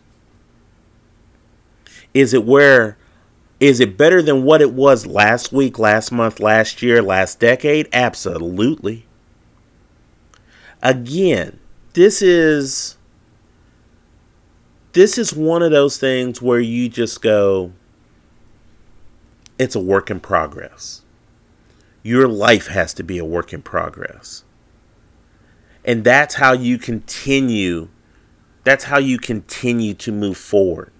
[2.14, 2.96] Is it where
[3.62, 7.88] is it better than what it was last week, last month, last year, last decade?
[7.92, 9.06] Absolutely.
[10.82, 11.60] Again,
[11.92, 12.96] this is
[14.94, 17.72] this is one of those things where you just go
[19.60, 21.02] it's a work in progress.
[22.02, 24.42] Your life has to be a work in progress.
[25.84, 27.90] And that's how you continue
[28.64, 30.90] that's how you continue to move forward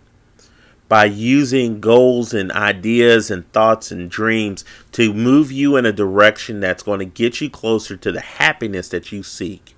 [0.93, 4.63] by using goals and ideas and thoughts and dreams
[4.93, 8.91] to move you in a direction that's going to get you closer to the happiness
[8.91, 9.75] that you seek.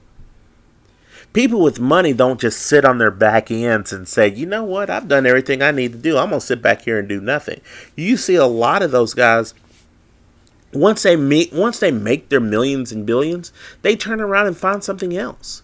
[1.32, 4.90] People with money don't just sit on their back ends and say, you know what,
[4.90, 6.18] I've done everything I need to do.
[6.18, 7.60] I'm going to sit back here and do nothing.
[7.94, 9.54] You see a lot of those guys
[10.72, 13.52] once they meet once they make their millions and billions,
[13.82, 15.62] they turn around and find something else.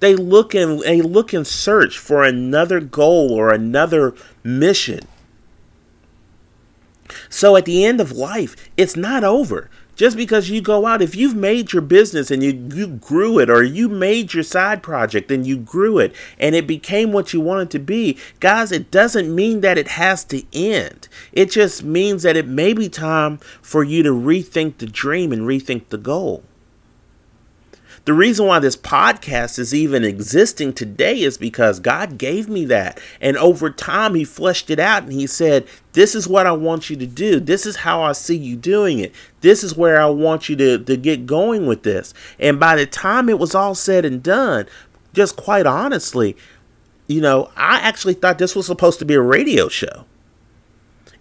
[0.00, 5.00] They look and they look and search for another goal or another mission.
[7.28, 9.70] So at the end of life, it's not over.
[9.98, 13.50] Just because you go out, if you've made your business and you, you grew it,
[13.50, 17.40] or you made your side project and you grew it and it became what you
[17.40, 21.08] wanted to be, guys, it doesn't mean that it has to end.
[21.32, 25.42] It just means that it may be time for you to rethink the dream and
[25.42, 26.44] rethink the goal.
[28.08, 32.98] The reason why this podcast is even existing today is because God gave me that.
[33.20, 36.88] And over time, He fleshed it out and He said, This is what I want
[36.88, 37.38] you to do.
[37.38, 39.12] This is how I see you doing it.
[39.42, 42.14] This is where I want you to, to get going with this.
[42.38, 44.64] And by the time it was all said and done,
[45.12, 46.34] just quite honestly,
[47.08, 50.06] you know, I actually thought this was supposed to be a radio show.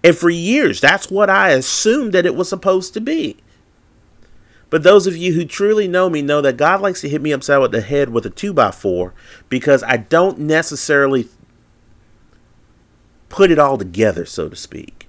[0.06, 3.36] And for years, that's what I assumed that it was supposed to be.
[4.70, 7.32] But those of you who truly know me know that God likes to hit me
[7.32, 9.12] upside with the head with a 2x4
[9.50, 11.30] because I don't necessarily
[13.30, 15.08] put it all together, so to speak.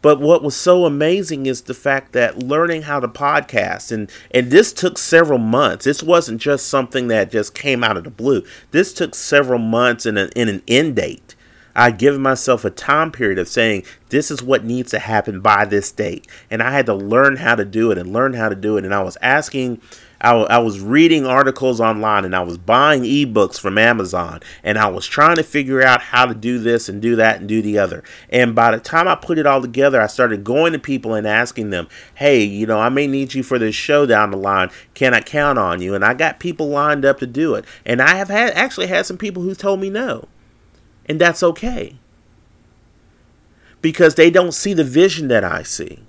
[0.00, 4.50] But what was so amazing is the fact that learning how to podcast and and
[4.50, 5.86] this took several months.
[5.86, 8.42] This wasn't just something that just came out of the blue.
[8.70, 11.34] This took several months in an in an end date
[11.76, 15.64] I given myself a time period of saying this is what needs to happen by
[15.64, 18.54] this date, and I had to learn how to do it and learn how to
[18.54, 18.84] do it.
[18.84, 19.80] And I was asking,
[20.20, 24.86] I, I was reading articles online, and I was buying ebooks from Amazon, and I
[24.86, 27.78] was trying to figure out how to do this and do that and do the
[27.78, 28.04] other.
[28.30, 31.26] And by the time I put it all together, I started going to people and
[31.26, 34.70] asking them, "Hey, you know, I may need you for this show down the line.
[34.94, 38.00] Can I count on you?" And I got people lined up to do it, and
[38.00, 40.28] I have had actually had some people who told me no.
[41.06, 41.96] And that's okay.
[43.80, 46.00] Because they don't see the vision that I see.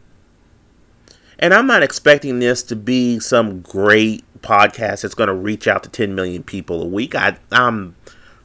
[1.38, 5.84] And I'm not expecting this to be some great podcast that's going to reach out
[5.84, 7.16] to 10 million people a week.
[7.16, 7.96] I, I'm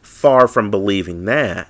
[0.02, 1.68] far from believing that.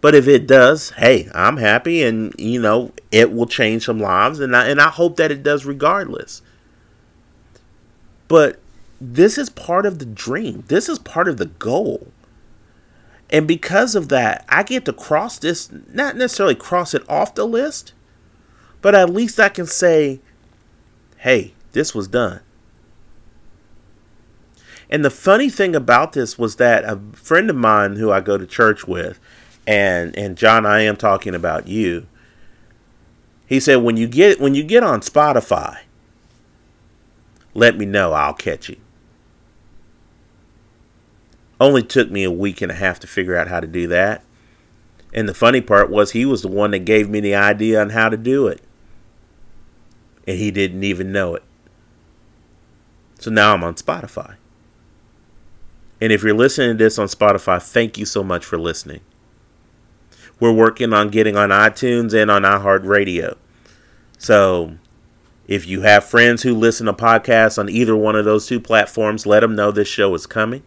[0.00, 4.40] But if it does, hey, I'm happy and you know, it will change some lives
[4.40, 6.42] and I and I hope that it does regardless.
[8.26, 8.58] But
[9.00, 10.64] this is part of the dream.
[10.66, 12.08] This is part of the goal.
[13.32, 17.46] And because of that, I get to cross this, not necessarily cross it off the
[17.46, 17.94] list,
[18.82, 20.20] but at least I can say,
[21.16, 22.40] hey, this was done.
[24.90, 28.36] And the funny thing about this was that a friend of mine who I go
[28.36, 29.18] to church with,
[29.66, 32.06] and and John, I am talking about you.
[33.46, 35.78] He said when you get when you get on Spotify,
[37.54, 38.12] let me know.
[38.12, 38.81] I'll catch you.
[41.62, 44.24] Only took me a week and a half to figure out how to do that.
[45.14, 47.90] And the funny part was he was the one that gave me the idea on
[47.90, 48.60] how to do it.
[50.26, 51.44] And he didn't even know it.
[53.20, 54.34] So now I'm on Spotify.
[56.00, 59.02] And if you're listening to this on Spotify, thank you so much for listening.
[60.40, 63.36] We're working on getting on iTunes and on iHeartRadio.
[64.18, 64.78] So
[65.46, 69.26] if you have friends who listen to podcasts on either one of those two platforms,
[69.26, 70.64] let them know this show is coming.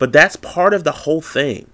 [0.00, 1.70] But that's part of the whole thing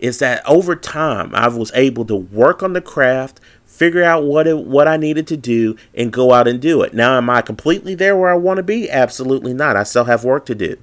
[0.00, 4.48] is that over time I was able to work on the craft, figure out what
[4.48, 6.92] it, what I needed to do, and go out and do it.
[6.92, 8.90] Now, am I completely there where I want to be?
[8.90, 9.76] Absolutely not.
[9.76, 10.76] I still have work to do.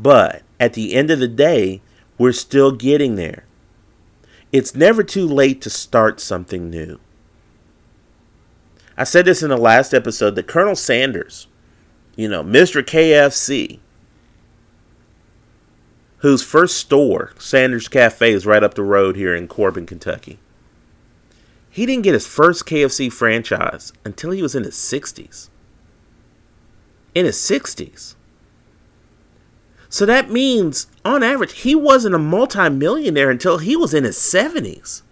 [0.00, 1.80] But at the end of the day,
[2.18, 3.44] we're still getting there.
[4.50, 6.98] It's never too late to start something new.
[8.96, 11.46] I said this in the last episode that Colonel Sanders,
[12.16, 12.82] you know, Mr.
[12.82, 13.78] KFC,
[16.26, 20.40] whose first store, Sanders Cafe, is right up the road here in Corbin, Kentucky.
[21.70, 25.50] He didn't get his first KFC franchise until he was in his 60s.
[27.14, 28.16] In his 60s.
[29.88, 35.02] So that means, on average, he wasn't a multimillionaire until he was in his 70s.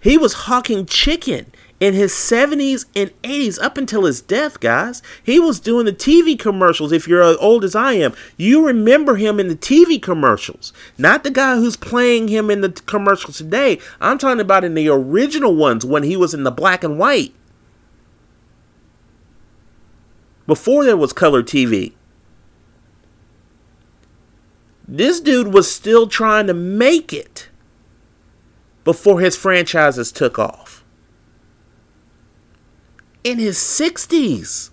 [0.00, 1.50] He was hawking chicken
[1.80, 5.02] in his 70s and 80s up until his death, guys.
[5.24, 6.92] He was doing the TV commercials.
[6.92, 10.74] If you're as old as I am, you remember him in the TV commercials.
[10.98, 13.80] Not the guy who's playing him in the commercials today.
[14.00, 17.34] I'm talking about in the original ones when he was in the black and white.
[20.46, 21.94] Before there was color TV.
[24.86, 27.48] This dude was still trying to make it
[28.82, 30.69] before his franchises took off
[33.24, 34.70] in his 60s.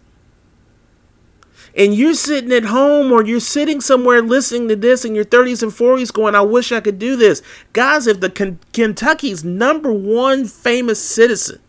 [1.76, 5.62] And you're sitting at home or you're sitting somewhere listening to this in your 30s
[5.62, 7.44] and 40s going, I wish I could do this.
[7.74, 11.60] Guys, if the K- Kentucky's number one famous citizen,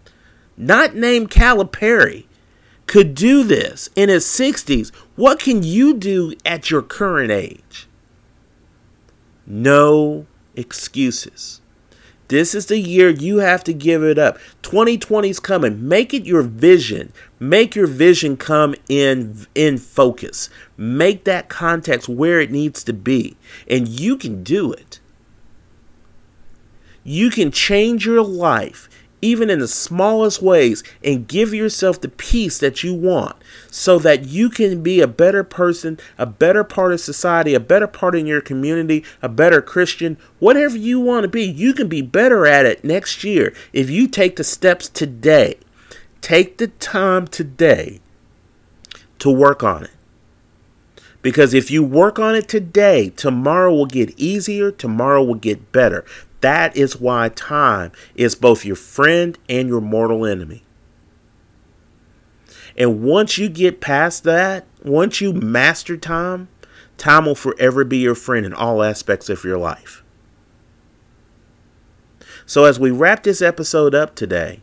[0.56, 2.24] not named Calipari,
[2.86, 7.86] could do this in his 60s, what can you do at your current age?
[9.46, 10.26] No
[10.56, 11.60] excuses.
[12.28, 14.38] This is the year you have to give it up.
[14.62, 15.88] 2020 is coming.
[15.88, 17.12] Make it your vision.
[17.40, 20.50] Make your vision come in in focus.
[20.76, 23.36] Make that context where it needs to be.
[23.68, 25.00] And you can do it.
[27.02, 28.87] You can change your life
[29.20, 33.36] even in the smallest ways, and give yourself the peace that you want
[33.70, 37.86] so that you can be a better person, a better part of society, a better
[37.86, 41.44] part in your community, a better Christian, whatever you want to be.
[41.44, 45.58] You can be better at it next year if you take the steps today.
[46.20, 48.00] Take the time today
[49.18, 49.90] to work on it.
[51.20, 56.04] Because if you work on it today, tomorrow will get easier, tomorrow will get better.
[56.40, 60.62] That is why time is both your friend and your mortal enemy.
[62.76, 66.48] And once you get past that, once you master time,
[66.96, 70.04] time will forever be your friend in all aspects of your life.
[72.46, 74.60] So, as we wrap this episode up today,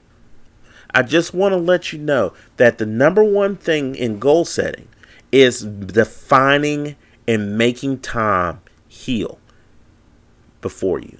[0.91, 4.87] I just want to let you know that the number one thing in goal setting
[5.31, 6.95] is defining
[7.27, 9.39] and making time heal
[10.61, 11.17] before you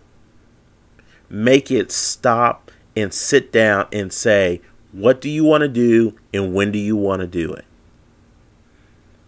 [1.30, 4.62] make it stop and sit down and say,
[4.92, 7.66] what do you want to do and when do you want to do it?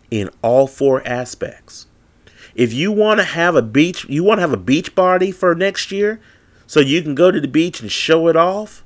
[0.10, 1.88] In all four aspects.
[2.56, 5.54] If you want to have a beach, you want to have a beach party for
[5.54, 6.20] next year
[6.66, 8.84] so you can go to the beach and show it off.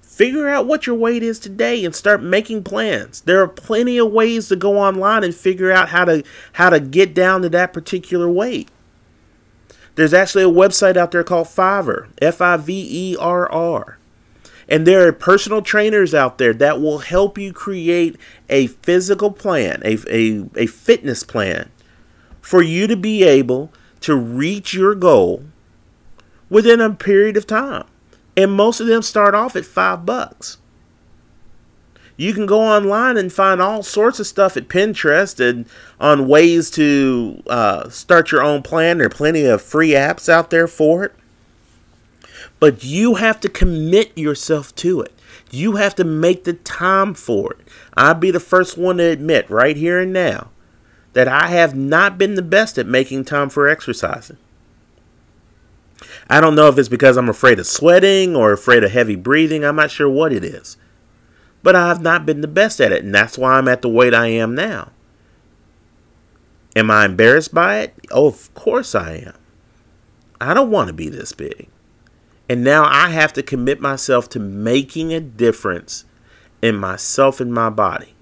[0.00, 3.20] Figure out what your weight is today and start making plans.
[3.22, 6.22] There are plenty of ways to go online and figure out how to
[6.52, 8.68] how to get down to that particular weight.
[9.94, 13.98] There's actually a website out there called Fiverr, F I V E R R.
[14.68, 18.16] And there are personal trainers out there that will help you create
[18.48, 21.70] a physical plan, a, a, a fitness plan
[22.40, 23.70] for you to be able
[24.00, 25.44] to reach your goal
[26.48, 27.84] within a period of time.
[28.36, 30.58] And most of them start off at five bucks.
[32.16, 35.66] You can go online and find all sorts of stuff at Pinterest and
[35.98, 38.98] on ways to uh, start your own plan.
[38.98, 41.14] There are plenty of free apps out there for it.
[42.60, 45.12] But you have to commit yourself to it.
[45.50, 47.68] You have to make the time for it.
[47.96, 50.50] I'll be the first one to admit right here and now
[51.14, 54.36] that I have not been the best at making time for exercising.
[56.28, 59.64] I don't know if it's because I'm afraid of sweating or afraid of heavy breathing.
[59.64, 60.76] I'm not sure what it is
[61.64, 64.12] but I've not been the best at it, and that's why I'm at the weight
[64.12, 64.92] I am now.
[66.76, 67.94] Am I embarrassed by it?
[68.10, 69.34] Oh, of course I am.
[70.42, 71.68] I don't want to be this big.
[72.50, 76.04] And now I have to commit myself to making a difference
[76.60, 78.14] in myself and my body.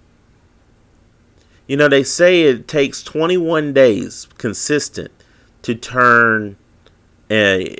[1.66, 5.11] You know, they say it takes 21 days consistent
[5.62, 6.57] to turn
[7.28, 7.76] a,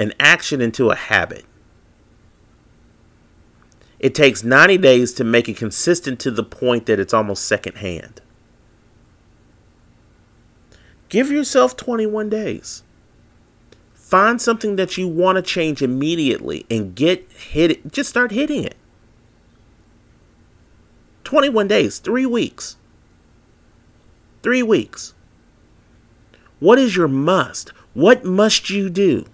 [0.00, 1.44] an action into a habit.
[4.06, 8.20] It takes 90 days to make it consistent to the point that it's almost secondhand.
[11.08, 12.84] Give yourself 21 days.
[13.94, 17.92] Find something that you want to change immediately and get hit it.
[17.92, 18.76] Just start hitting it.
[21.24, 22.76] 21 days, 3 weeks.
[24.44, 25.14] 3 weeks.
[26.60, 27.70] What is your must?
[27.92, 29.24] What must you do?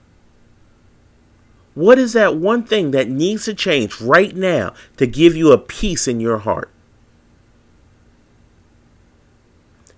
[1.74, 5.58] What is that one thing that needs to change right now to give you a
[5.58, 6.70] peace in your heart?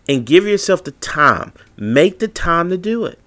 [0.08, 1.52] And give yourself the time.
[1.76, 3.18] Make the time to do it.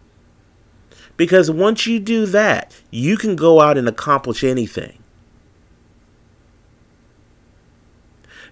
[1.17, 4.99] Because once you do that, you can go out and accomplish anything.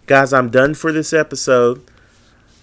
[0.08, 1.84] Guys, I'm done for this episode.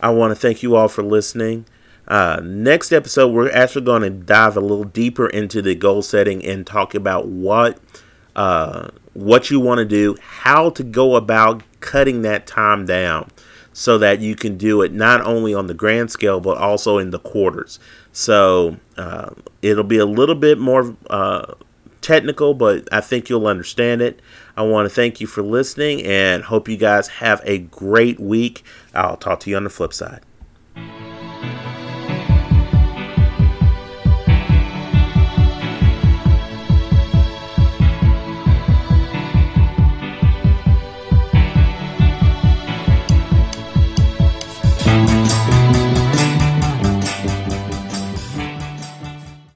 [0.01, 1.65] I want to thank you all for listening.
[2.13, 6.45] Uh, next episode, we're actually going to dive a little deeper into the goal setting
[6.45, 7.81] and talk about what
[8.37, 13.31] uh, what you want to do, how to go about cutting that time down,
[13.73, 17.13] so that you can do it not only on the grand scale but also in
[17.13, 17.81] the quarters.
[18.13, 19.31] So uh,
[19.63, 21.55] it'll be a little bit more uh,
[22.03, 24.21] technical, but I think you'll understand it.
[24.55, 28.65] I want to thank you for listening and hope you guys have a great week.
[28.93, 30.21] I'll talk to you on the flip side.